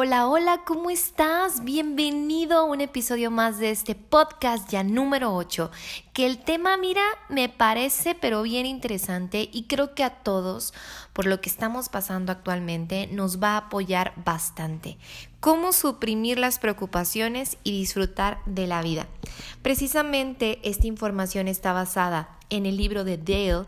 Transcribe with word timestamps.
Hola, 0.00 0.28
hola, 0.28 0.62
¿cómo 0.64 0.90
estás? 0.90 1.64
Bienvenido 1.64 2.58
a 2.58 2.62
un 2.62 2.80
episodio 2.80 3.32
más 3.32 3.58
de 3.58 3.72
este 3.72 3.96
podcast 3.96 4.70
ya 4.70 4.84
número 4.84 5.34
8, 5.34 5.72
que 6.18 6.26
el 6.26 6.38
tema, 6.38 6.76
mira, 6.76 7.04
me 7.28 7.48
parece 7.48 8.16
pero 8.16 8.42
bien 8.42 8.66
interesante 8.66 9.48
y 9.52 9.68
creo 9.68 9.94
que 9.94 10.02
a 10.02 10.10
todos, 10.10 10.74
por 11.12 11.26
lo 11.26 11.40
que 11.40 11.48
estamos 11.48 11.88
pasando 11.88 12.32
actualmente, 12.32 13.06
nos 13.12 13.40
va 13.40 13.50
a 13.50 13.58
apoyar 13.58 14.14
bastante. 14.24 14.98
Cómo 15.38 15.70
suprimir 15.70 16.36
las 16.36 16.58
preocupaciones 16.58 17.56
y 17.62 17.70
disfrutar 17.70 18.40
de 18.46 18.66
la 18.66 18.82
vida. 18.82 19.06
Precisamente 19.62 20.58
esta 20.68 20.88
información 20.88 21.46
está 21.46 21.72
basada 21.72 22.36
en 22.50 22.66
el 22.66 22.76
libro 22.76 23.04
de 23.04 23.16
Dale. 23.18 23.66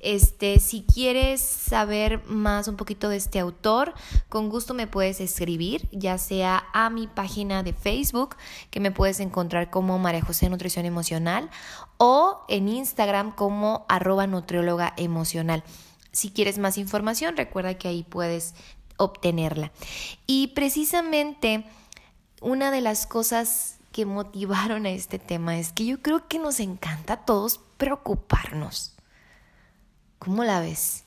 Este, 0.00 0.60
si 0.60 0.82
quieres 0.82 1.40
saber 1.40 2.24
más 2.26 2.68
un 2.68 2.76
poquito 2.76 3.08
de 3.08 3.16
este 3.16 3.40
autor, 3.40 3.94
con 4.28 4.48
gusto 4.48 4.72
me 4.72 4.86
puedes 4.86 5.20
escribir, 5.20 5.88
ya 5.90 6.18
sea 6.18 6.66
a 6.72 6.88
mi 6.88 7.08
página 7.08 7.64
de 7.64 7.72
Facebook, 7.72 8.36
que 8.70 8.78
me 8.78 8.92
puedes 8.92 9.18
encontrar 9.18 9.70
como 9.70 9.98
María 9.98 10.22
José 10.22 10.48
Nutrición 10.50 10.86
Emocional, 10.86 11.50
o 11.96 12.44
en 12.48 12.68
Instagram 12.68 13.32
como 13.32 13.86
arroba 13.88 14.26
nutrióloga. 14.26 14.94
Si 16.12 16.30
quieres 16.30 16.58
más 16.58 16.78
información, 16.78 17.36
recuerda 17.36 17.78
que 17.78 17.88
ahí 17.88 18.02
puedes 18.02 18.54
obtenerla. 18.96 19.72
Y 20.26 20.48
precisamente 20.48 21.64
una 22.40 22.70
de 22.70 22.80
las 22.80 23.06
cosas 23.06 23.78
que 23.92 24.04
motivaron 24.06 24.86
a 24.86 24.90
este 24.90 25.18
tema 25.18 25.58
es 25.58 25.72
que 25.72 25.86
yo 25.86 26.02
creo 26.02 26.28
que 26.28 26.38
nos 26.38 26.60
encanta 26.60 27.14
a 27.14 27.24
todos 27.24 27.60
preocuparnos. 27.78 28.94
¿Cómo 30.18 30.44
la 30.44 30.60
ves? 30.60 31.04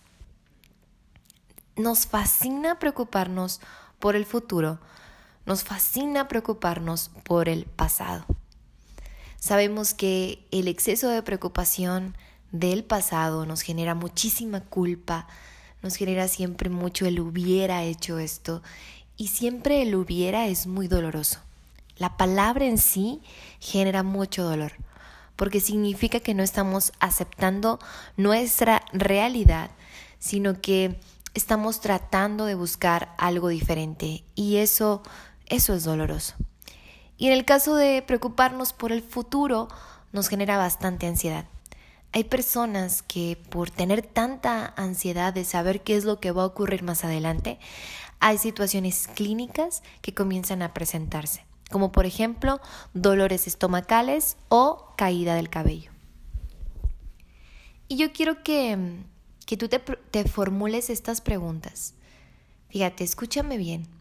Nos 1.76 2.08
fascina 2.08 2.80
preocuparnos 2.80 3.62
por 4.00 4.16
el 4.16 4.26
futuro, 4.26 4.80
nos 5.46 5.64
fascina 5.64 6.28
preocuparnos 6.28 7.12
por 7.24 7.50
el 7.50 7.66
pasado. 7.66 8.26
Sabemos 9.42 9.96
que 9.96 10.46
el 10.52 10.68
exceso 10.68 11.10
de 11.10 11.24
preocupación 11.24 12.16
del 12.52 12.84
pasado 12.84 13.48
nos 13.48 13.62
genera 13.62 13.96
muchísima 13.96 14.62
culpa, 14.62 15.26
nos 15.82 15.96
genera 15.96 16.28
siempre 16.28 16.70
mucho 16.70 17.08
el 17.08 17.20
hubiera 17.20 17.84
hecho 17.84 18.20
esto 18.20 18.62
y 19.18 19.30
siempre 19.30 19.82
el 19.82 19.96
hubiera 19.96 20.46
es 20.46 20.68
muy 20.68 20.88
doloroso. 20.88 21.40
La 21.98 22.18
palabra 22.18 22.66
en 22.66 22.78
sí 22.78 23.20
genera 23.60 24.04
mucho 24.04 24.44
dolor, 24.44 24.74
porque 25.36 25.60
significa 25.60 26.20
que 26.20 26.36
no 26.36 26.44
estamos 26.44 26.92
aceptando 27.00 27.80
nuestra 28.18 28.84
realidad, 28.94 29.72
sino 30.20 30.62
que 30.62 31.00
estamos 31.34 31.82
tratando 31.82 32.46
de 32.46 32.54
buscar 32.54 33.16
algo 33.18 33.48
diferente 33.48 34.24
y 34.36 34.58
eso 34.58 35.02
eso 35.48 35.74
es 35.74 35.84
doloroso. 35.84 36.36
Y 37.22 37.28
en 37.28 37.34
el 37.34 37.46
caso 37.46 37.76
de 37.76 38.02
preocuparnos 38.02 38.74
por 38.74 38.92
el 38.92 39.04
futuro 39.04 39.68
nos 40.12 40.28
genera 40.28 40.58
bastante 40.58 41.06
ansiedad. 41.06 41.46
Hay 42.14 42.24
personas 42.24 43.04
que 43.04 43.38
por 43.52 43.70
tener 43.70 44.02
tanta 44.02 44.74
ansiedad 44.76 45.32
de 45.32 45.46
saber 45.46 45.82
qué 45.82 45.96
es 45.96 46.04
lo 46.04 46.20
que 46.20 46.32
va 46.32 46.42
a 46.42 46.48
ocurrir 46.48 46.82
más 46.82 47.04
adelante, 47.04 47.60
hay 48.20 48.40
situaciones 48.40 49.08
clínicas 49.08 49.84
que 50.02 50.16
comienzan 50.16 50.64
a 50.64 50.74
presentarse 50.74 51.46
como 51.70 51.92
por 51.92 52.08
ejemplo 52.08 52.60
dolores 52.96 53.46
estomacales 53.46 54.36
o 54.50 54.88
caída 54.98 55.36
del 55.36 55.52
cabello. 55.52 55.92
Y 57.88 57.98
yo 57.98 58.12
quiero 58.14 58.42
que, 58.42 59.04
que 59.46 59.58
tú 59.58 59.70
te, 59.70 59.78
te 59.78 60.24
formules 60.28 60.90
estas 60.90 61.22
preguntas. 61.22 61.94
Fíjate, 62.70 63.04
escúchame 63.04 63.58
bien. 63.58 64.01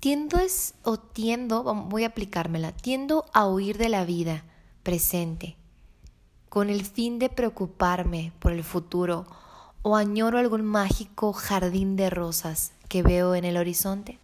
Tiendo 0.00 0.38
es, 0.38 0.74
o 0.84 0.98
tiendo, 0.98 1.62
voy 1.62 2.04
a 2.04 2.08
aplicármela, 2.08 2.72
tiendo 2.72 3.24
a 3.32 3.46
huir 3.48 3.78
de 3.78 3.88
la 3.88 4.04
vida 4.04 4.44
presente 4.82 5.56
con 6.48 6.70
el 6.70 6.84
fin 6.84 7.18
de 7.18 7.28
preocuparme 7.28 8.32
por 8.38 8.52
el 8.52 8.64
futuro 8.64 9.26
o 9.82 9.96
añoro 9.96 10.38
algún 10.38 10.64
mágico 10.64 11.32
jardín 11.32 11.96
de 11.96 12.10
rosas 12.10 12.72
que 12.88 13.02
veo 13.02 13.34
en 13.34 13.44
el 13.44 13.56
horizonte. 13.56 14.18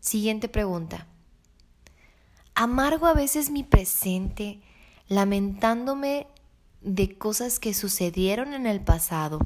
Siguiente 0.00 0.48
pregunta. 0.48 1.06
Amargo 2.54 3.06
a 3.06 3.14
veces 3.14 3.50
mi 3.50 3.62
presente, 3.62 4.60
lamentándome 5.08 6.26
de 6.80 7.16
cosas 7.16 7.60
que 7.60 7.72
sucedieron 7.72 8.52
en 8.52 8.66
el 8.66 8.80
pasado, 8.80 9.40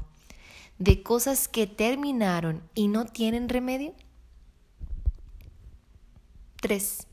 de 0.79 1.03
cosas 1.03 1.47
que 1.47 1.67
terminaron 1.67 2.63
y 2.75 2.89
no 2.89 3.05
tienen 3.05 3.49
remedio. 3.49 3.95
3. 6.63 7.07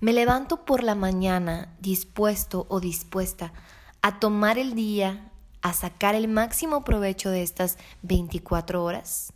Me 0.00 0.12
levanto 0.12 0.64
por 0.64 0.82
la 0.82 0.94
mañana 0.94 1.74
dispuesto 1.80 2.66
o 2.68 2.80
dispuesta 2.80 3.52
a 4.02 4.18
tomar 4.18 4.58
el 4.58 4.74
día, 4.74 5.30
a 5.62 5.72
sacar 5.72 6.14
el 6.14 6.26
máximo 6.26 6.84
provecho 6.84 7.30
de 7.30 7.42
estas 7.42 7.78
24 8.02 8.84
horas. 8.84 9.32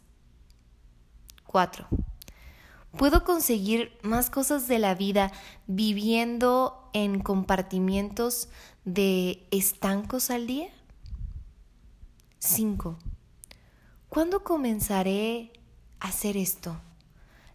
4. 1.47 1.87
Puedo 2.99 3.25
conseguir 3.25 3.97
más 4.03 4.29
cosas 4.29 4.67
de 4.67 4.79
la 4.79 4.95
vida 4.95 5.33
viviendo 5.67 6.91
en 6.93 7.21
compartimientos 7.21 8.49
de 8.85 9.47
estancos 9.51 10.31
al 10.31 10.47
día. 10.49 10.69
5. 12.41 12.99
¿Cuándo 14.09 14.43
comenzaré 14.43 15.53
a 16.01 16.09
hacer 16.09 16.37
esto? 16.37 16.81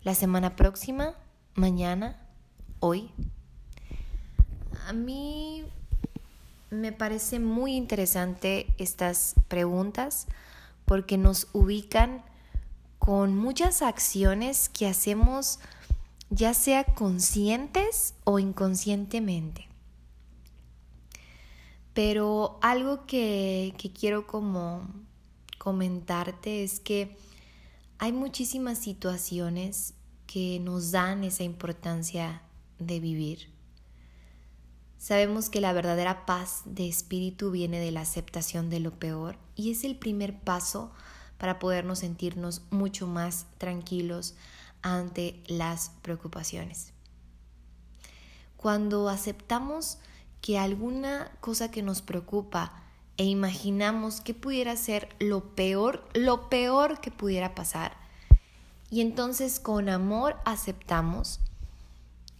¿La 0.03 0.15
semana 0.15 0.55
próxima? 0.55 1.15
¿Mañana? 1.55 2.17
¿Hoy? 2.79 3.11
A 4.87 4.93
mí 4.93 5.65
me 6.69 6.91
parece 6.91 7.39
muy 7.39 7.75
interesante 7.75 8.67
estas 8.77 9.35
preguntas 9.47 10.27
porque 10.85 11.17
nos 11.17 11.47
ubican 11.53 12.23
con 12.97 13.35
muchas 13.35 13.81
acciones 13.81 14.69
que 14.69 14.87
hacemos 14.87 15.59
ya 16.29 16.53
sea 16.53 16.83
conscientes 16.83 18.13
o 18.23 18.39
inconscientemente. 18.39 19.67
Pero 21.93 22.59
algo 22.61 23.05
que, 23.07 23.73
quiero 23.99 24.27
como 24.27 24.87
comentarte 25.57 26.63
es 26.63 26.79
que 26.79 27.17
hay 27.97 28.11
muchísimas 28.11 28.77
situaciones 28.77 29.95
que 30.31 30.59
nos 30.59 30.91
dan 30.91 31.23
esa 31.23 31.41
importancia 31.41 32.43
de 32.77 32.99
vivir. 32.99 33.49
Sabemos 34.99 35.49
que 35.49 35.59
la 35.59 35.73
verdadera 35.73 36.27
paz 36.27 36.61
de 36.65 36.87
espíritu 36.87 37.49
viene 37.49 37.79
de 37.79 37.89
la 37.89 38.01
aceptación 38.01 38.69
de 38.69 38.79
lo 38.79 38.91
peor 38.99 39.39
y 39.55 39.71
es 39.71 39.83
el 39.83 39.97
primer 39.97 40.39
paso 40.39 40.91
para 41.39 41.57
podernos 41.57 41.99
sentirnos 41.99 42.61
mucho 42.69 43.07
más 43.07 43.47
tranquilos 43.57 44.35
ante 44.83 45.41
las 45.47 45.93
preocupaciones. 46.03 46.93
Cuando 48.55 49.09
aceptamos 49.09 49.97
que 50.41 50.59
alguna 50.59 51.31
cosa 51.39 51.71
que 51.71 51.81
nos 51.81 52.03
preocupa 52.03 52.83
e 53.17 53.23
imaginamos 53.23 54.21
que 54.21 54.35
pudiera 54.35 54.75
ser 54.75 55.09
lo 55.17 55.55
peor, 55.55 56.07
lo 56.13 56.49
peor 56.49 57.01
que 57.01 57.09
pudiera 57.09 57.55
pasar, 57.55 58.08
y 58.89 59.01
entonces 59.01 59.59
con 59.59 59.89
amor 59.89 60.37
aceptamos 60.45 61.39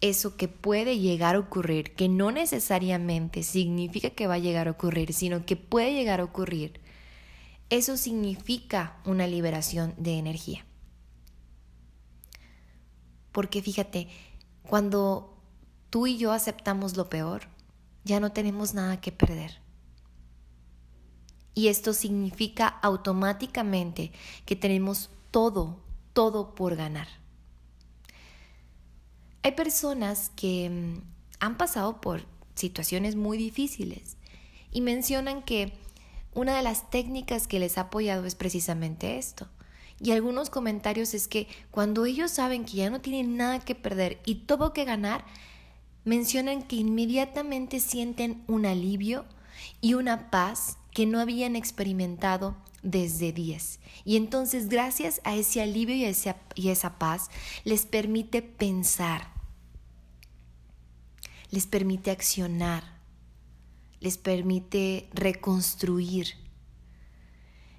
eso 0.02 0.38
que 0.38 0.48
puede 0.48 1.00
llegar 1.00 1.36
a 1.36 1.40
ocurrir, 1.40 1.94
que 1.96 2.08
no 2.08 2.32
necesariamente 2.32 3.44
significa 3.44 4.10
que 4.12 4.28
va 4.28 4.36
a 4.36 4.40
llegar 4.40 4.68
a 4.68 4.72
ocurrir, 4.72 5.14
sino 5.14 5.46
que 5.46 5.56
puede 5.56 5.94
llegar 5.94 6.22
a 6.22 6.24
ocurrir, 6.24 6.80
eso 7.70 7.98
significa 7.98 8.98
una 9.06 9.28
liberación 9.28 9.94
de 9.98 10.18
energía. 10.18 10.66
Porque 13.32 13.62
fíjate, 13.62 14.08
cuando 14.64 15.38
tú 15.90 16.08
y 16.08 16.18
yo 16.18 16.32
aceptamos 16.32 16.98
lo 16.98 17.10
peor, 17.10 17.44
ya 18.04 18.20
no 18.20 18.32
tenemos 18.32 18.74
nada 18.74 19.00
que 19.02 19.12
perder. 19.12 19.60
Y 21.54 21.68
esto 21.68 21.94
significa 21.94 22.68
automáticamente 22.68 24.12
que 24.46 24.56
tenemos 24.56 25.10
todo, 25.30 25.80
todo 26.20 26.54
por 26.54 26.76
ganar. 26.76 27.08
Hay 29.42 29.54
personas 29.54 30.34
que 30.36 30.70
mm, 30.70 31.02
han 31.40 31.58
pasado 31.58 32.02
por 32.02 32.26
situaciones 32.56 33.16
muy 33.16 33.38
difíciles 33.38 34.18
y 34.70 34.82
mencionan 34.82 35.42
que 35.44 35.72
una 36.34 36.58
de 36.58 36.62
las 36.62 36.90
técnicas 36.90 37.48
que 37.48 37.62
les 37.62 37.78
ha 37.78 37.84
apoyado 37.84 38.26
es 38.26 38.36
precisamente 38.36 39.18
esto. 39.18 39.48
Y 40.02 40.12
algunos 40.12 40.50
comentarios 40.50 41.14
es 41.14 41.30
que 41.30 41.48
cuando 41.72 42.04
ellos 42.04 42.32
saben 42.32 42.66
que 42.66 42.74
ya 42.74 42.90
no 42.90 43.00
tienen 43.00 43.38
nada 43.38 43.60
que 43.62 43.76
perder 43.76 44.20
y 44.26 44.44
todo 44.46 44.74
que 44.74 44.84
ganar, 44.84 45.24
mencionan 46.04 46.64
que 46.64 46.76
inmediatamente 46.76 47.80
sienten 47.80 48.44
un 48.48 48.66
alivio 48.66 49.24
y 49.80 49.94
una 49.94 50.30
paz 50.32 50.79
que 51.00 51.06
no 51.06 51.22
habían 51.22 51.56
experimentado 51.56 52.58
desde 52.84 53.32
días. 53.32 53.80
Y 54.04 54.18
entonces 54.18 54.68
gracias 54.68 55.22
a 55.24 55.34
ese 55.34 55.62
alivio 55.62 55.96
y 55.96 56.14
y 56.56 56.70
esa 56.72 57.00
paz 57.00 57.30
les 57.64 57.86
permite 57.86 58.42
pensar, 58.42 59.32
les 61.52 61.68
permite 61.68 62.12
accionar, 62.12 62.84
les 64.02 64.18
permite 64.18 65.08
reconstruir. 65.14 66.34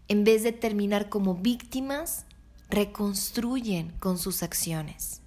En 0.08 0.24
vez 0.24 0.42
de 0.42 0.52
terminar 0.52 1.10
como 1.10 1.34
víctimas, 1.34 2.24
reconstruyen 2.70 3.90
con 3.98 4.16
sus 4.16 4.42
acciones. 4.42 5.20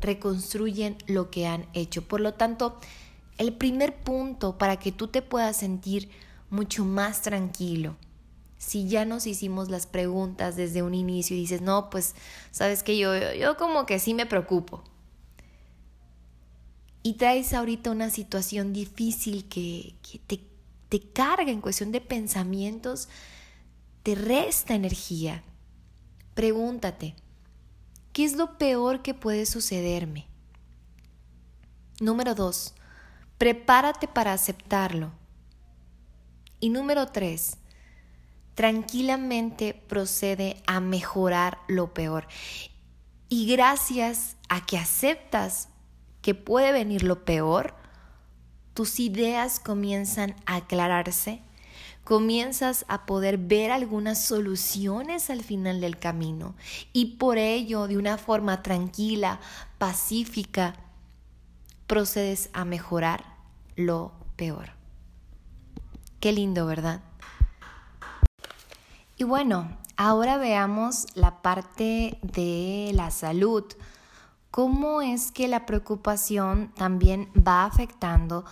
Reconstruyen 0.00 0.96
lo 1.06 1.30
que 1.30 1.46
han 1.46 1.66
hecho. 1.74 2.08
Por 2.08 2.22
lo 2.22 2.32
tanto, 2.32 2.80
el 3.36 3.52
primer 3.52 3.94
punto 3.94 4.56
para 4.56 4.78
que 4.78 4.90
tú 4.90 5.08
te 5.08 5.20
puedas 5.20 5.58
sentir 5.58 6.08
mucho 6.50 6.84
más 6.84 7.22
tranquilo, 7.22 7.96
si 8.58 8.88
ya 8.88 9.04
nos 9.04 9.26
hicimos 9.26 9.68
las 9.68 9.86
preguntas 9.86 10.56
desde 10.56 10.82
un 10.82 10.94
inicio 10.94 11.36
y 11.36 11.40
dices, 11.40 11.60
no, 11.60 11.90
pues, 11.90 12.14
sabes 12.50 12.82
que 12.82 12.96
yo, 12.98 13.12
yo 13.34 13.56
como 13.56 13.86
que 13.86 13.98
sí 13.98 14.14
me 14.14 14.26
preocupo. 14.26 14.82
Y 17.02 17.14
traes 17.14 17.52
ahorita 17.52 17.90
una 17.90 18.10
situación 18.10 18.72
difícil 18.72 19.48
que, 19.48 19.94
te, 20.26 20.40
te 20.88 21.00
carga 21.00 21.52
en 21.52 21.60
cuestión 21.60 21.92
de 21.92 22.00
pensamientos, 22.00 23.08
te 24.02 24.14
resta 24.14 24.74
energía. 24.74 25.44
Pregúntate, 26.34 27.14
¿qué 28.12 28.24
es 28.24 28.34
lo 28.34 28.58
peor 28.58 29.02
que 29.02 29.14
puede 29.14 29.46
sucederme? 29.46 30.26
Número 32.00 32.34
dos, 32.34 32.74
prepárate 33.38 34.08
para 34.08 34.32
aceptarlo. 34.32 35.12
Y 36.60 36.70
número 36.70 37.06
tres, 37.08 37.58
tranquilamente 38.54 39.74
procede 39.74 40.62
a 40.66 40.80
mejorar 40.80 41.58
lo 41.68 41.92
peor. 41.92 42.26
Y 43.28 43.46
gracias 43.46 44.36
a 44.48 44.64
que 44.64 44.78
aceptas 44.78 45.68
que 46.22 46.34
puede 46.34 46.72
venir 46.72 47.02
lo 47.02 47.24
peor, 47.24 47.74
tus 48.72 49.00
ideas 49.00 49.60
comienzan 49.60 50.36
a 50.46 50.56
aclararse, 50.56 51.42
comienzas 52.04 52.84
a 52.88 53.04
poder 53.04 53.36
ver 53.36 53.70
algunas 53.70 54.24
soluciones 54.24 55.28
al 55.28 55.42
final 55.42 55.80
del 55.80 55.98
camino 55.98 56.54
y 56.92 57.16
por 57.16 57.36
ello, 57.36 57.88
de 57.88 57.98
una 57.98 58.16
forma 58.16 58.62
tranquila, 58.62 59.40
pacífica, 59.78 60.76
procedes 61.86 62.48
a 62.52 62.64
mejorar 62.64 63.24
lo 63.76 64.12
peor. 64.36 64.75
Qué 66.26 66.32
lindo, 66.32 66.66
¿verdad? 66.66 67.02
Y 69.16 69.22
bueno, 69.22 69.70
ahora 69.96 70.38
veamos 70.38 71.06
la 71.14 71.40
parte 71.40 72.18
de 72.20 72.90
la 72.94 73.12
salud. 73.12 73.62
¿Cómo 74.50 75.02
es 75.02 75.30
que 75.30 75.46
la 75.46 75.66
preocupación 75.66 76.72
también 76.74 77.30
va 77.36 77.64
afectando 77.64 78.44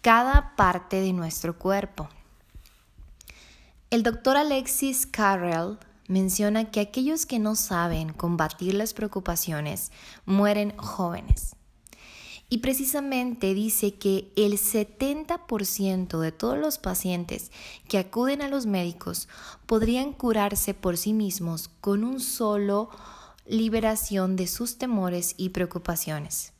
cada 0.00 0.56
parte 0.56 1.00
de 1.00 1.12
nuestro 1.12 1.56
cuerpo? 1.56 2.08
El 3.90 4.02
doctor 4.02 4.36
Alexis 4.36 5.06
Carrell 5.06 5.78
menciona 6.08 6.72
que 6.72 6.80
aquellos 6.80 7.24
que 7.24 7.38
no 7.38 7.54
saben 7.54 8.12
combatir 8.12 8.74
las 8.74 8.94
preocupaciones 8.94 9.92
mueren 10.26 10.76
jóvenes. 10.76 11.54
Y 12.52 12.58
precisamente 12.58 13.54
dice 13.54 13.94
que 13.94 14.30
el 14.36 14.58
70% 14.58 16.18
de 16.18 16.32
todos 16.32 16.58
los 16.58 16.76
pacientes 16.76 17.50
que 17.88 17.96
acuden 17.96 18.42
a 18.42 18.48
los 18.48 18.66
médicos 18.66 19.26
podrían 19.64 20.12
curarse 20.12 20.74
por 20.74 20.98
sí 20.98 21.14
mismos 21.14 21.70
con 21.80 22.04
un 22.04 22.20
solo 22.20 22.90
liberación 23.46 24.36
de 24.36 24.48
sus 24.48 24.76
temores 24.76 25.32
y 25.38 25.48
preocupaciones. 25.48 26.52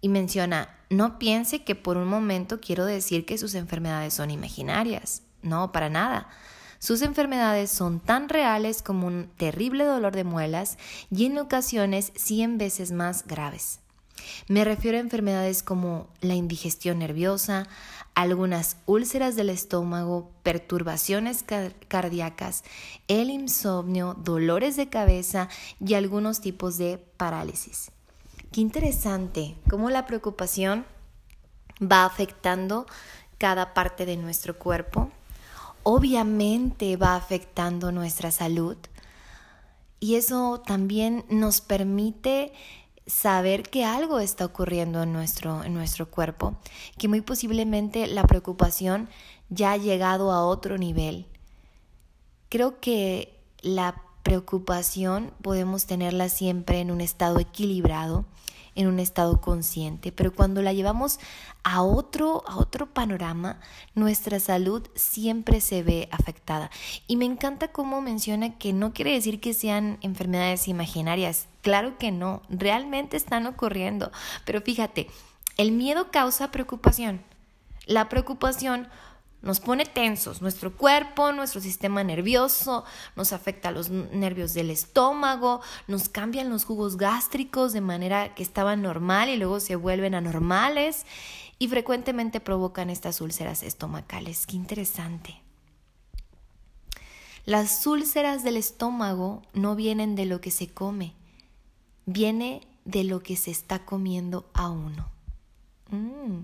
Y 0.00 0.08
menciona, 0.08 0.78
no 0.88 1.18
piense 1.18 1.64
que 1.64 1.74
por 1.74 1.98
un 1.98 2.08
momento 2.08 2.58
quiero 2.58 2.86
decir 2.86 3.26
que 3.26 3.36
sus 3.36 3.54
enfermedades 3.54 4.14
son 4.14 4.30
imaginarias. 4.30 5.20
No, 5.42 5.70
para 5.70 5.90
nada. 5.90 6.30
Sus 6.78 7.02
enfermedades 7.02 7.70
son 7.70 8.00
tan 8.00 8.30
reales 8.30 8.80
como 8.80 9.06
un 9.06 9.28
terrible 9.36 9.84
dolor 9.84 10.16
de 10.16 10.24
muelas 10.24 10.78
y 11.10 11.26
en 11.26 11.36
ocasiones 11.36 12.10
100 12.16 12.56
veces 12.56 12.90
más 12.90 13.26
graves. 13.26 13.80
Me 14.48 14.64
refiero 14.64 14.96
a 14.96 15.00
enfermedades 15.00 15.62
como 15.62 16.08
la 16.20 16.34
indigestión 16.34 16.98
nerviosa, 16.98 17.66
algunas 18.14 18.76
úlceras 18.86 19.36
del 19.36 19.50
estómago, 19.50 20.30
perturbaciones 20.42 21.44
cardíacas, 21.88 22.64
el 23.06 23.30
insomnio, 23.30 24.14
dolores 24.14 24.76
de 24.76 24.88
cabeza 24.88 25.48
y 25.80 25.94
algunos 25.94 26.40
tipos 26.40 26.78
de 26.78 26.98
parálisis. 27.16 27.90
Qué 28.50 28.60
interesante 28.60 29.56
cómo 29.68 29.90
la 29.90 30.06
preocupación 30.06 30.84
va 31.80 32.04
afectando 32.04 32.86
cada 33.36 33.74
parte 33.74 34.04
de 34.04 34.16
nuestro 34.16 34.58
cuerpo. 34.58 35.10
Obviamente 35.82 36.96
va 36.96 37.14
afectando 37.14 37.92
nuestra 37.92 38.30
salud 38.30 38.76
y 40.00 40.14
eso 40.14 40.62
también 40.64 41.24
nos 41.28 41.60
permite 41.60 42.52
saber 43.08 43.62
que 43.62 43.84
algo 43.84 44.20
está 44.20 44.44
ocurriendo 44.44 45.02
en 45.02 45.12
nuestro, 45.12 45.64
en 45.64 45.74
nuestro 45.74 46.10
cuerpo, 46.10 46.56
que 46.98 47.08
muy 47.08 47.22
posiblemente 47.22 48.06
la 48.06 48.22
preocupación 48.24 49.08
ya 49.48 49.72
ha 49.72 49.76
llegado 49.76 50.30
a 50.30 50.44
otro 50.44 50.78
nivel. 50.78 51.26
Creo 52.50 52.80
que 52.80 53.34
la 53.62 54.02
preocupación 54.22 55.32
podemos 55.42 55.86
tenerla 55.86 56.28
siempre 56.28 56.80
en 56.80 56.90
un 56.90 57.00
estado 57.00 57.40
equilibrado, 57.40 58.26
en 58.78 58.86
un 58.86 59.00
estado 59.00 59.40
consciente, 59.40 60.12
pero 60.12 60.32
cuando 60.32 60.62
la 60.62 60.72
llevamos 60.72 61.18
a 61.64 61.82
otro, 61.82 62.44
a 62.46 62.58
otro 62.58 62.86
panorama, 62.86 63.58
nuestra 63.96 64.38
salud 64.38 64.86
siempre 64.94 65.60
se 65.60 65.82
ve 65.82 66.08
afectada. 66.12 66.70
Y 67.08 67.16
me 67.16 67.24
encanta 67.24 67.72
cómo 67.72 68.00
menciona 68.00 68.56
que 68.56 68.72
no 68.72 68.92
quiere 68.92 69.12
decir 69.12 69.40
que 69.40 69.52
sean 69.52 69.98
enfermedades 70.00 70.68
imaginarias. 70.68 71.48
Claro 71.62 71.98
que 71.98 72.12
no, 72.12 72.40
realmente 72.48 73.16
están 73.16 73.48
ocurriendo. 73.48 74.12
Pero 74.44 74.60
fíjate, 74.60 75.08
el 75.56 75.72
miedo 75.72 76.12
causa 76.12 76.52
preocupación. 76.52 77.20
La 77.86 78.08
preocupación 78.08 78.86
nos 79.40 79.60
pone 79.60 79.86
tensos, 79.86 80.42
nuestro 80.42 80.76
cuerpo, 80.76 81.32
nuestro 81.32 81.60
sistema 81.60 82.02
nervioso, 82.02 82.84
nos 83.14 83.32
afecta 83.32 83.70
los 83.70 83.88
nervios 83.90 84.52
del 84.52 84.70
estómago, 84.70 85.60
nos 85.86 86.08
cambian 86.08 86.50
los 86.50 86.64
jugos 86.64 86.96
gástricos 86.96 87.72
de 87.72 87.80
manera 87.80 88.34
que 88.34 88.42
estaban 88.42 88.82
normal 88.82 89.28
y 89.28 89.36
luego 89.36 89.60
se 89.60 89.76
vuelven 89.76 90.14
anormales 90.14 91.06
y 91.58 91.68
frecuentemente 91.68 92.40
provocan 92.40 92.90
estas 92.90 93.20
úlceras 93.20 93.62
estomacales. 93.62 94.46
Qué 94.46 94.56
interesante. 94.56 95.40
Las 97.44 97.86
úlceras 97.86 98.44
del 98.44 98.56
estómago 98.56 99.42
no 99.54 99.74
vienen 99.74 100.16
de 100.16 100.26
lo 100.26 100.40
que 100.40 100.50
se 100.50 100.68
come, 100.68 101.14
viene 102.06 102.66
de 102.84 103.04
lo 103.04 103.22
que 103.22 103.36
se 103.36 103.50
está 103.50 103.84
comiendo 103.84 104.50
a 104.52 104.68
uno. 104.68 105.10
Mm. 105.90 106.42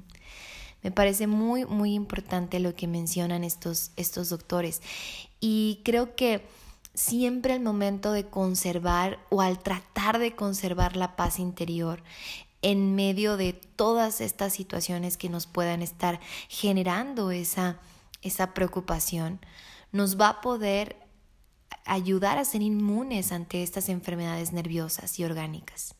Me 0.85 0.93
parece 0.93 1.27
muy, 1.27 1.65
muy 1.65 1.95
importante 1.95 2.61
lo 2.61 2.77
que 2.77 2.87
mencionan 2.87 3.43
estos, 3.43 3.91
estos 3.97 4.29
doctores. 4.29 4.83
Y 5.41 5.81
creo 5.83 6.15
que 6.15 6.47
siempre 6.95 7.55
al 7.55 7.61
momento 7.61 8.13
de 8.13 8.27
conservar 8.27 9.19
o 9.31 9.41
al 9.41 9.59
tratar 9.59 10.19
de 10.19 10.37
conservar 10.37 10.97
la 10.97 11.17
paz 11.17 11.39
interior 11.39 12.03
en 12.63 12.95
medio 12.95 13.37
de 13.37 13.55
todas 13.55 14.21
estas 14.21 14.53
situaciones 14.53 15.17
que 15.17 15.29
nos 15.29 15.47
puedan 15.47 15.83
estar 15.83 16.21
generando 16.49 17.31
esa, 17.31 17.79
esa 18.23 18.55
preocupación, 18.55 19.41
nos 19.91 20.21
va 20.21 20.29
a 20.29 20.41
poder 20.41 20.97
ayudar 21.85 22.39
a 22.39 22.45
ser 22.45 22.63
inmunes 22.63 23.33
ante 23.33 23.63
estas 23.63 23.89
enfermedades 23.89 24.53
nerviosas 24.53 25.19
y 25.19 25.25
orgánicas. 25.25 25.94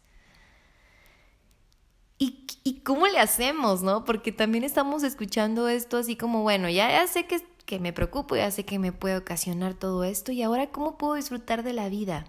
¿Y, 2.65 2.81
cómo 2.81 3.07
le 3.07 3.19
hacemos, 3.19 3.83
no? 3.83 4.05
Porque 4.05 4.33
también 4.33 4.65
estamos 4.65 5.03
escuchando 5.03 5.69
esto 5.69 5.99
así 5.99 6.17
como, 6.17 6.43
bueno, 6.43 6.71
ya, 6.71 6.89
ya 6.91 7.07
sé 7.07 7.27
que, 7.27 7.45
que 7.67 7.79
me 7.79 7.93
preocupo, 7.93 8.37
ya 8.37 8.51
sé 8.51 8.65
que 8.65 8.79
me 8.79 8.93
puede 8.93 9.17
ocasionar 9.17 9.75
todo 9.75 10.05
esto 10.05 10.33
y 10.33 10.43
ahora, 10.43 10.71
¿cómo 10.71 10.97
puedo 10.97 11.15
disfrutar 11.15 11.63
de 11.63 11.75
la 11.75 11.89
vida? 11.89 12.27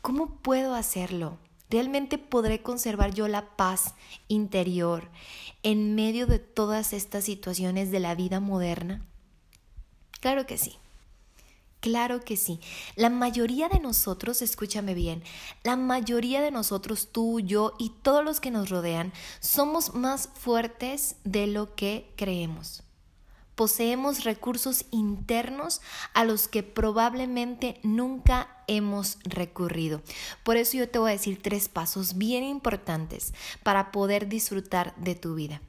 ¿Cómo 0.00 0.36
puedo 0.36 0.74
hacerlo? 0.74 1.38
¿Realmente 1.68 2.16
podré 2.18 2.62
conservar 2.62 3.12
yo 3.12 3.28
la 3.28 3.56
paz 3.56 3.94
interior 4.28 5.10
en 5.62 5.94
medio 5.94 6.26
de 6.26 6.38
todas 6.38 6.92
estas 6.92 7.24
situaciones 7.24 7.90
de 7.90 8.00
la 8.00 8.14
vida 8.14 8.40
moderna? 8.40 9.04
Claro 10.20 10.46
que 10.46 10.58
sí. 10.58 10.79
Claro 11.80 12.20
que 12.20 12.36
sí. 12.36 12.60
La 12.94 13.08
mayoría 13.08 13.70
de 13.70 13.80
nosotros, 13.80 14.42
escúchame 14.42 14.92
bien, 14.92 15.24
la 15.64 15.76
mayoría 15.76 16.42
de 16.42 16.50
nosotros, 16.50 17.08
tú, 17.10 17.40
yo 17.40 17.74
y 17.78 17.90
todos 18.02 18.22
los 18.22 18.38
que 18.38 18.50
nos 18.50 18.68
rodean, 18.68 19.14
somos 19.40 19.94
más 19.94 20.28
fuertes 20.34 21.16
de 21.24 21.46
lo 21.46 21.74
que 21.74 22.12
creemos. 22.16 22.82
Poseemos 23.54 24.24
recursos 24.24 24.84
internos 24.90 25.80
a 26.12 26.24
los 26.24 26.48
que 26.48 26.62
probablemente 26.62 27.80
nunca 27.82 28.62
hemos 28.66 29.18
recurrido. 29.24 30.02
Por 30.44 30.58
eso 30.58 30.76
yo 30.76 30.88
te 30.88 30.98
voy 30.98 31.10
a 31.10 31.14
decir 31.14 31.40
tres 31.42 31.70
pasos 31.70 32.18
bien 32.18 32.44
importantes 32.44 33.32
para 33.62 33.90
poder 33.90 34.28
disfrutar 34.28 34.94
de 34.96 35.14
tu 35.14 35.34
vida. 35.34 35.62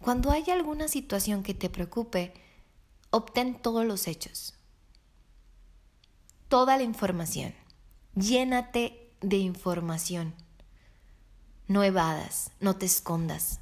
Cuando 0.00 0.32
hay 0.32 0.50
alguna 0.50 0.88
situación 0.88 1.44
que 1.44 1.54
te 1.54 1.70
preocupe, 1.70 2.34
obtén 3.10 3.60
todos 3.60 3.84
los 3.84 4.08
hechos 4.08 4.54
toda 6.54 6.76
la 6.76 6.84
información. 6.84 7.52
Llénate 8.14 9.10
de 9.20 9.38
información. 9.38 10.36
No 11.66 11.82
evadas, 11.82 12.52
no 12.60 12.76
te 12.76 12.86
escondas. 12.86 13.58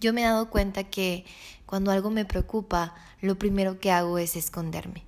Yo 0.00 0.14
me 0.14 0.22
he 0.22 0.24
dado 0.24 0.48
cuenta 0.48 0.84
que 0.84 1.26
cuando 1.66 1.90
algo 1.90 2.08
me 2.08 2.24
preocupa, 2.24 2.94
lo 3.20 3.38
primero 3.38 3.78
que 3.78 3.92
hago 3.92 4.16
es 4.16 4.36
esconderme. 4.36 5.04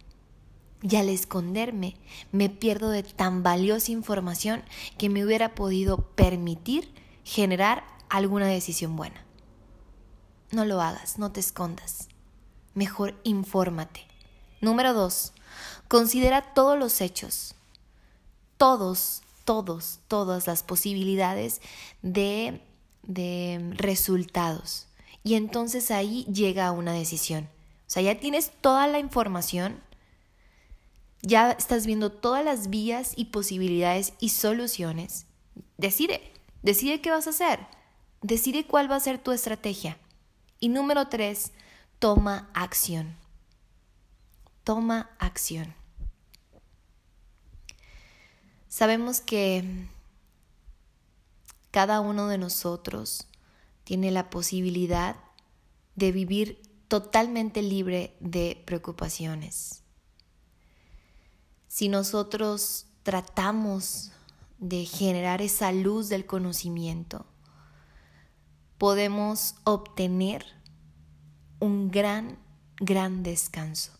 Y 0.83 0.97
al 0.97 1.09
esconderme, 1.09 1.97
me 2.33 2.51
pierdo 2.51 2.91
de 2.91 3.03
tan 3.03 3.43
valiosa 3.43 3.93
información 3.93 4.63
que 4.99 5.09
me 5.09 5.25
hubiera 5.25 5.55
podido 5.55 6.11
permitir 6.17 6.93
generar 7.25 7.87
alguna 8.11 8.47
decisión 8.47 8.95
buena. 8.95 9.25
No 10.51 10.67
lo 10.67 10.83
hagas, 10.83 11.19
no 11.19 11.33
te 11.33 11.41
escondas. 11.41 12.11
Mejor 12.75 13.19
infórmate. 13.25 14.10
Número 14.61 14.93
dos, 14.93 15.33
considera 15.89 16.43
todos 16.43 16.79
los 16.79 17.01
hechos, 17.01 17.55
todos, 18.59 19.23
todos, 19.47 20.01
todas 20.07 20.47
las 20.47 20.63
posibilidades 20.63 21.63
de, 22.03 22.61
de 23.03 23.73
resultados. 23.77 24.87
Y 25.25 25.35
entonces 25.35 25.91
ahí 25.91 26.25
llega 26.25 26.73
una 26.73 26.93
decisión. 26.93 27.45
O 27.45 27.93
sea, 27.93 28.03
ya 28.03 28.21
tienes 28.21 28.53
toda 28.61 28.87
la 28.87 28.99
información, 28.99 29.81
ya 31.23 31.53
estás 31.53 31.87
viendo 31.87 32.13
todas 32.13 32.45
las 32.45 32.69
vías 32.69 33.15
y 33.17 33.27
posibilidades 33.27 34.13
y 34.21 34.29
soluciones. 34.29 35.25
Decide, 35.79 36.21
decide 36.63 37.01
qué 37.01 37.11
vas 37.11 37.27
a 37.27 37.31
hacer, 37.31 37.67
decide 38.21 38.67
cuál 38.67 38.91
va 38.91 38.97
a 38.97 39.01
ser 39.01 39.19
tu 39.19 39.33
estrategia. 39.33 39.97
Y 40.61 40.69
número 40.69 41.09
tres, 41.09 41.53
toma 41.99 42.51
acción 42.53 43.20
toma 44.71 45.11
acción. 45.19 45.75
Sabemos 48.69 49.21
que 49.21 49.89
cada 51.73 52.01
uno 52.01 52.29
de 52.29 52.39
nosotros 52.39 53.27
tiene 53.83 54.13
la 54.13 54.31
posibilidad 54.31 55.17
de 55.97 56.13
vivir 56.13 56.63
totalmente 56.87 57.63
libre 57.63 58.17
de 58.21 58.63
preocupaciones. 58.65 59.83
Si 61.67 61.89
nosotros 61.89 62.87
tratamos 63.03 64.13
de 64.61 64.85
generar 64.85 65.43
esa 65.43 65.73
luz 65.73 66.09
del 66.09 66.27
conocimiento, 66.27 67.27
podemos 68.79 69.57
obtener 69.65 70.47
un 71.59 71.91
gran, 71.91 72.39
gran 72.79 73.25
descanso. 73.25 74.00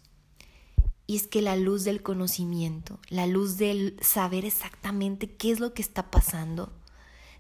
Y 1.11 1.17
es 1.17 1.27
que 1.27 1.43
la 1.43 1.57
luz 1.57 1.83
del 1.83 2.05
conocimiento, 2.05 3.01
la 3.09 3.27
luz 3.27 3.57
del 3.57 3.97
saber 4.01 4.45
exactamente 4.45 5.29
qué 5.29 5.51
es 5.51 5.59
lo 5.59 5.75
que 5.75 5.83
está 5.83 6.09
pasando, 6.09 6.73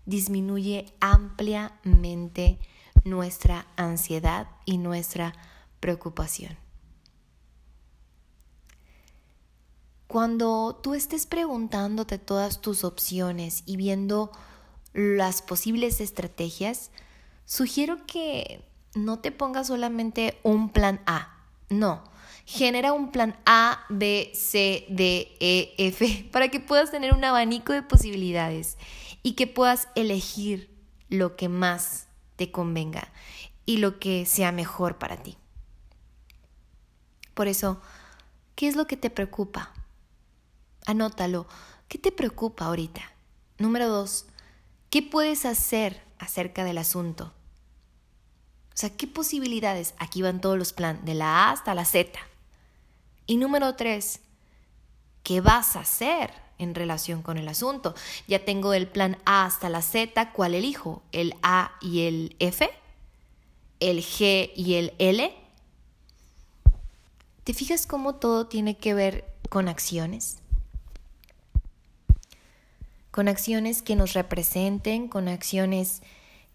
disminuye 0.06 0.92
ampliamente 0.98 2.58
nuestra 3.04 3.68
ansiedad 3.76 4.48
y 4.64 4.78
nuestra 4.78 5.34
preocupación. 5.78 6.58
Cuando 10.08 10.80
tú 10.82 10.94
estés 10.94 11.26
preguntándote 11.26 12.18
todas 12.18 12.60
tus 12.60 12.82
opciones 12.82 13.62
y 13.66 13.76
viendo 13.76 14.32
las 14.94 15.42
posibles 15.42 16.00
estrategias, 16.00 16.90
sugiero 17.44 18.04
que 18.08 18.64
no 18.96 19.20
te 19.20 19.30
pongas 19.30 19.68
solamente 19.68 20.40
un 20.42 20.70
plan 20.70 21.00
A. 21.06 21.36
No, 21.68 22.10
genera 22.50 22.92
un 22.92 23.12
plan 23.12 23.36
A, 23.46 23.84
B, 23.90 24.32
C, 24.34 24.84
D, 24.88 25.36
E, 25.38 25.72
F, 25.78 26.28
para 26.32 26.48
que 26.48 26.58
puedas 26.58 26.90
tener 26.90 27.14
un 27.14 27.22
abanico 27.22 27.72
de 27.72 27.82
posibilidades 27.82 28.76
y 29.22 29.34
que 29.34 29.46
puedas 29.46 29.86
elegir 29.94 30.68
lo 31.08 31.36
que 31.36 31.48
más 31.48 32.08
te 32.34 32.50
convenga 32.50 33.12
y 33.66 33.76
lo 33.76 34.00
que 34.00 34.26
sea 34.26 34.50
mejor 34.50 34.98
para 34.98 35.22
ti. 35.22 35.36
Por 37.34 37.46
eso, 37.46 37.80
¿qué 38.56 38.66
es 38.66 38.74
lo 38.74 38.88
que 38.88 38.96
te 38.96 39.10
preocupa? 39.10 39.72
Anótalo. 40.86 41.46
¿Qué 41.86 41.98
te 41.98 42.10
preocupa 42.10 42.66
ahorita? 42.66 43.02
Número 43.58 43.88
dos, 43.88 44.26
¿qué 44.90 45.02
puedes 45.02 45.44
hacer 45.44 46.02
acerca 46.18 46.64
del 46.64 46.78
asunto? 46.78 47.32
O 48.74 48.76
sea, 48.76 48.90
¿qué 48.90 49.06
posibilidades? 49.06 49.94
Aquí 49.98 50.22
van 50.22 50.40
todos 50.40 50.58
los 50.58 50.72
planes, 50.72 51.04
de 51.04 51.14
la 51.14 51.44
A 51.44 51.52
hasta 51.52 51.74
la 51.74 51.84
Z. 51.84 52.18
Y 53.30 53.36
número 53.36 53.76
tres, 53.76 54.18
¿qué 55.22 55.40
vas 55.40 55.76
a 55.76 55.82
hacer 55.82 56.32
en 56.58 56.74
relación 56.74 57.22
con 57.22 57.38
el 57.38 57.46
asunto? 57.46 57.94
Ya 58.26 58.44
tengo 58.44 58.74
el 58.74 58.88
plan 58.88 59.18
A 59.24 59.44
hasta 59.44 59.68
la 59.68 59.82
Z, 59.82 60.32
¿cuál 60.32 60.52
elijo? 60.52 61.04
¿El 61.12 61.36
A 61.40 61.70
y 61.80 62.08
el 62.08 62.34
F? 62.40 62.68
¿El 63.78 63.98
G 63.98 64.50
y 64.56 64.74
el 64.74 64.94
L? 64.98 65.32
¿Te 67.44 67.54
fijas 67.54 67.86
cómo 67.86 68.16
todo 68.16 68.48
tiene 68.48 68.76
que 68.76 68.94
ver 68.94 69.32
con 69.48 69.68
acciones? 69.68 70.38
Con 73.12 73.28
acciones 73.28 73.80
que 73.80 73.94
nos 73.94 74.14
representen, 74.14 75.06
con 75.06 75.28
acciones 75.28 76.02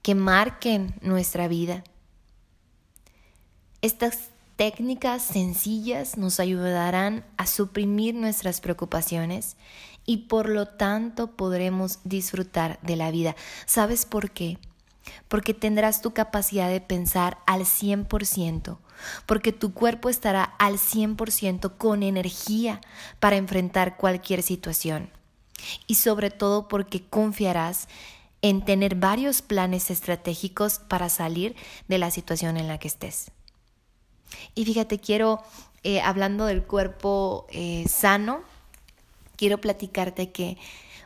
que 0.01 0.13
marquen 0.13 0.93
nuestra 0.99 1.47
vida. 1.47 1.85
Estas 3.81 4.27
técnicas 4.55 5.23
sencillas 5.23 6.17
nos 6.17 6.39
ayudarán 6.39 7.25
a 7.37 7.47
suprimir 7.47 8.15
nuestras 8.15 8.61
preocupaciones 8.61 9.57
y 10.05 10.17
por 10.17 10.49
lo 10.49 10.67
tanto 10.67 11.31
podremos 11.35 11.99
disfrutar 12.03 12.79
de 12.81 12.95
la 12.95 13.11
vida. 13.11 13.35
¿Sabes 13.65 14.05
por 14.05 14.31
qué? 14.31 14.57
Porque 15.27 15.53
tendrás 15.53 16.01
tu 16.01 16.13
capacidad 16.13 16.69
de 16.69 16.81
pensar 16.81 17.37
al 17.45 17.61
100%, 17.61 18.77
porque 19.25 19.51
tu 19.51 19.73
cuerpo 19.73 20.09
estará 20.09 20.43
al 20.43 20.75
100% 20.75 21.77
con 21.77 22.03
energía 22.03 22.81
para 23.19 23.35
enfrentar 23.35 23.97
cualquier 23.97 24.41
situación. 24.41 25.09
Y 25.87 25.95
sobre 25.95 26.31
todo 26.31 26.67
porque 26.67 27.03
confiarás 27.03 27.87
en 28.41 28.63
tener 28.63 28.95
varios 28.95 29.41
planes 29.41 29.89
estratégicos 29.89 30.79
para 30.79 31.09
salir 31.09 31.55
de 31.87 31.97
la 31.97 32.11
situación 32.11 32.57
en 32.57 32.67
la 32.67 32.77
que 32.77 32.87
estés. 32.87 33.31
Y 34.53 34.65
fíjate, 34.65 34.99
quiero, 34.99 35.43
eh, 35.83 36.01
hablando 36.01 36.45
del 36.45 36.63
cuerpo 36.63 37.47
eh, 37.49 37.85
sano, 37.87 38.41
quiero 39.35 39.59
platicarte 39.59 40.31
que 40.31 40.57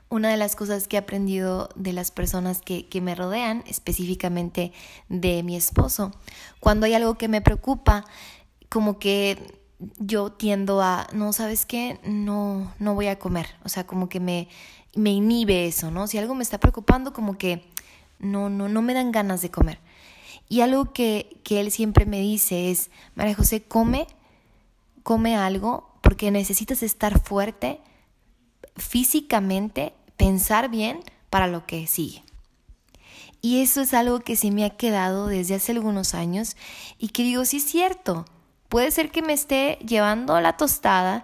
una 0.10 0.30
de 0.30 0.38
las 0.38 0.56
cosas 0.56 0.88
que 0.88 0.96
he 0.96 1.00
aprendido 1.00 1.70
de 1.76 1.94
las 1.94 2.12
personas 2.12 2.62
que, 2.62 2.88
que, 2.88 3.00
me 3.00 3.14
rodean, 3.14 3.64
específicamente 3.68 4.72
de 5.08 5.44
mi 5.44 5.56
esposo, 5.56 6.12
cuando 6.60 6.86
hay 6.86 6.96
algo 6.96 7.16
que 7.16 7.28
me 7.28 7.42
preocupa, 7.42 8.06
como 8.70 8.98
que 8.98 9.60
yo 10.00 10.32
tiendo 10.32 10.82
a, 10.82 11.08
no, 11.14 11.32
¿sabes 11.34 11.66
qué? 11.66 12.00
No, 12.04 12.74
no 12.80 12.96
voy 12.96 13.08
a 13.08 13.20
comer. 13.20 13.48
O 13.64 13.70
sea, 13.70 13.86
como 13.86 14.10
que 14.10 14.20
me, 14.20 14.48
me 14.96 15.12
inhibe 15.12 15.66
eso, 15.66 15.92
¿no? 15.92 16.08
Si 16.08 16.18
algo 16.18 16.36
me 16.36 16.44
está 16.44 16.60
preocupando, 16.60 17.14
como 17.14 17.38
que 17.38 17.64
no, 18.20 18.50
no, 18.50 18.68
no 18.68 18.82
me 18.82 18.94
dan 18.94 19.12
ganas 19.12 19.42
de 19.42 19.52
comer. 19.52 19.80
Y 20.50 20.62
algo 20.62 20.92
que, 20.92 21.40
que 21.44 21.60
él 21.62 21.72
siempre 21.72 22.06
me 22.06 22.20
dice 22.20 22.72
es, 22.72 22.90
María 23.16 23.36
José, 23.36 23.64
come, 23.64 24.08
come 25.04 25.36
algo 25.36 25.90
porque 26.02 26.32
necesitas 26.32 26.84
estar 26.84 27.22
fuerte 27.22 27.80
físicamente, 28.76 29.94
pensar 30.18 30.70
bien 30.70 31.00
para 31.30 31.48
lo 31.48 31.66
que 31.66 31.86
sigue. 31.88 32.24
Y 33.42 33.62
eso 33.62 33.82
es 33.82 33.94
algo 33.94 34.20
que 34.20 34.36
se 34.36 34.52
me 34.52 34.66
ha 34.66 34.72
quedado 34.72 35.28
desde 35.28 35.56
hace 35.56 35.72
algunos 35.72 36.14
años 36.14 36.58
y 36.98 37.10
que 37.10 37.24
digo, 37.24 37.46
sí 37.46 37.58
es 37.58 37.64
cierto, 37.64 38.26
puede 38.68 38.92
ser 38.92 39.12
que 39.12 39.22
me 39.22 39.34
esté 39.34 39.78
llevando 39.88 40.40
la 40.42 40.58
tostada, 40.58 41.24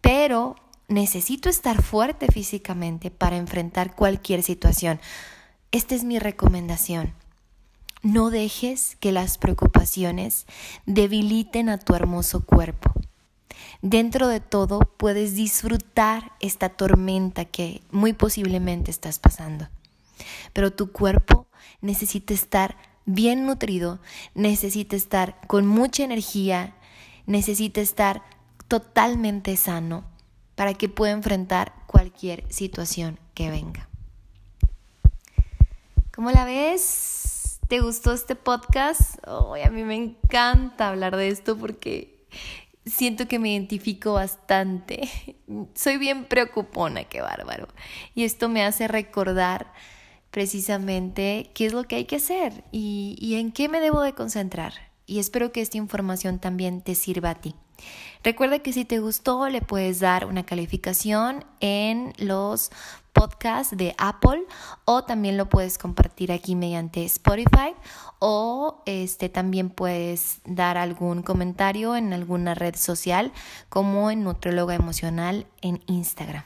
pero 0.00 0.54
necesito 0.86 1.48
estar 1.48 1.82
fuerte 1.82 2.28
físicamente 2.28 3.10
para 3.10 3.36
enfrentar 3.36 3.96
cualquier 3.96 4.42
situación. 4.42 5.00
Esta 5.72 5.94
es 5.94 6.04
mi 6.04 6.18
recomendación. 6.18 7.14
No 8.02 8.30
dejes 8.30 8.96
que 8.98 9.12
las 9.12 9.36
preocupaciones 9.36 10.46
debiliten 10.86 11.68
a 11.68 11.78
tu 11.78 11.94
hermoso 11.94 12.44
cuerpo. 12.44 12.94
Dentro 13.82 14.28
de 14.28 14.40
todo 14.40 14.80
puedes 14.80 15.34
disfrutar 15.34 16.32
esta 16.40 16.70
tormenta 16.70 17.44
que 17.44 17.82
muy 17.90 18.14
posiblemente 18.14 18.90
estás 18.90 19.18
pasando. 19.18 19.68
Pero 20.54 20.72
tu 20.72 20.92
cuerpo 20.92 21.46
necesita 21.82 22.32
estar 22.32 22.76
bien 23.04 23.46
nutrido, 23.46 24.00
necesita 24.34 24.96
estar 24.96 25.38
con 25.46 25.66
mucha 25.66 26.02
energía, 26.02 26.74
necesita 27.26 27.82
estar 27.82 28.22
totalmente 28.66 29.56
sano 29.56 30.04
para 30.54 30.72
que 30.74 30.88
pueda 30.88 31.12
enfrentar 31.12 31.74
cualquier 31.86 32.50
situación 32.50 33.18
que 33.34 33.50
venga. 33.50 33.88
¿Cómo 36.12 36.30
la 36.30 36.44
ves? 36.44 37.29
¿Te 37.70 37.78
gustó 37.78 38.12
este 38.12 38.34
podcast? 38.34 39.24
a 39.24 39.70
mí 39.70 39.84
me 39.84 39.94
encanta 39.94 40.88
hablar 40.88 41.16
de 41.16 41.28
esto 41.28 41.56
porque 41.56 42.26
siento 42.84 43.28
que 43.28 43.38
me 43.38 43.52
identifico 43.52 44.14
bastante. 44.14 45.08
Soy 45.76 45.96
bien 45.96 46.24
preocupona, 46.24 47.04
qué 47.04 47.20
bárbaro. 47.20 47.68
Y 48.12 48.24
esto 48.24 48.48
me 48.48 48.64
hace 48.64 48.88
recordar 48.88 49.72
precisamente 50.32 51.52
qué 51.54 51.66
es 51.66 51.72
lo 51.72 51.84
que 51.84 51.94
hay 51.94 52.06
que 52.06 52.16
hacer 52.16 52.64
y, 52.72 53.16
y 53.20 53.36
en 53.36 53.52
qué 53.52 53.68
me 53.68 53.78
debo 53.78 54.02
de 54.02 54.14
concentrar. 54.14 54.72
Y 55.06 55.20
espero 55.20 55.52
que 55.52 55.60
esta 55.60 55.78
información 55.78 56.40
también 56.40 56.82
te 56.82 56.96
sirva 56.96 57.30
a 57.30 57.34
ti. 57.36 57.54
Recuerda 58.24 58.58
que 58.58 58.72
si 58.72 58.84
te 58.84 58.98
gustó 58.98 59.48
le 59.48 59.62
puedes 59.62 60.00
dar 60.00 60.26
una 60.26 60.44
calificación 60.44 61.44
en 61.60 62.14
los 62.18 62.70
podcasts 63.12 63.76
de 63.76 63.94
Apple 63.98 64.42
o 64.84 65.04
también 65.04 65.36
lo 65.36 65.48
puedes 65.48 65.78
compartir 65.78 66.32
aquí 66.32 66.54
mediante 66.54 67.04
Spotify 67.04 67.74
o 68.18 68.82
este 68.86 69.28
también 69.28 69.70
puedes 69.70 70.40
dar 70.44 70.76
algún 70.76 71.22
comentario 71.22 71.96
en 71.96 72.12
alguna 72.12 72.54
red 72.54 72.76
social 72.76 73.32
como 73.68 74.10
en 74.10 74.24
Nutrióloga 74.24 74.74
Emocional 74.74 75.46
en 75.62 75.82
Instagram. 75.86 76.44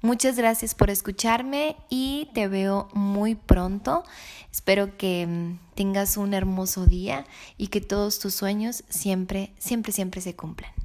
Muchas 0.00 0.36
gracias 0.36 0.76
por 0.76 0.90
escucharme 0.90 1.76
y 1.90 2.30
te 2.32 2.46
veo 2.46 2.88
muy 2.92 3.34
pronto. 3.34 4.04
Espero 4.52 4.96
que 4.96 5.26
mm, 5.26 5.74
tengas 5.74 6.16
un 6.16 6.34
hermoso 6.34 6.86
día 6.86 7.26
y 7.56 7.66
que 7.66 7.80
todos 7.80 8.20
tus 8.20 8.34
sueños 8.34 8.84
siempre, 8.88 9.52
siempre, 9.58 9.92
siempre 9.92 10.20
se 10.20 10.36
cumplan. 10.36 10.77